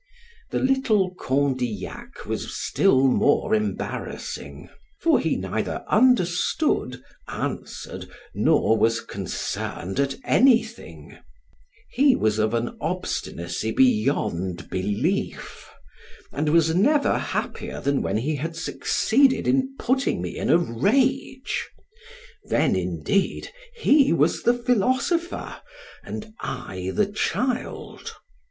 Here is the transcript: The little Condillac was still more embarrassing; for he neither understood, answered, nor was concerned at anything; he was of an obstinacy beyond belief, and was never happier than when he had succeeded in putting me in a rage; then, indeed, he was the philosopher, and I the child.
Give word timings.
The 0.49 0.57
little 0.57 1.13
Condillac 1.13 2.25
was 2.25 2.51
still 2.57 3.01
more 3.07 3.53
embarrassing; 3.53 4.67
for 4.99 5.19
he 5.19 5.35
neither 5.37 5.85
understood, 5.87 7.03
answered, 7.27 8.09
nor 8.33 8.75
was 8.79 8.99
concerned 8.99 9.99
at 9.99 10.15
anything; 10.23 11.19
he 11.91 12.15
was 12.15 12.39
of 12.39 12.55
an 12.55 12.79
obstinacy 12.81 13.69
beyond 13.69 14.71
belief, 14.71 15.69
and 16.31 16.49
was 16.49 16.73
never 16.73 17.19
happier 17.19 17.79
than 17.79 18.01
when 18.01 18.17
he 18.17 18.37
had 18.37 18.55
succeeded 18.55 19.47
in 19.47 19.75
putting 19.77 20.19
me 20.19 20.35
in 20.35 20.49
a 20.49 20.57
rage; 20.57 21.69
then, 22.45 22.75
indeed, 22.75 23.51
he 23.75 24.11
was 24.11 24.41
the 24.41 24.55
philosopher, 24.55 25.57
and 26.03 26.33
I 26.39 26.91
the 26.91 27.05
child. 27.05 28.15